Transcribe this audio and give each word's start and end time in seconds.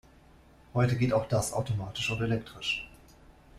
Heute 0.73 0.97
geht 0.97 1.13
auch 1.13 1.27
das 1.27 1.53
automatisch 1.53 2.09
und 2.09 2.23
elektrisch. 2.23 2.89